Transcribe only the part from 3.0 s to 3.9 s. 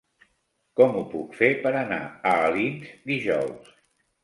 dijous?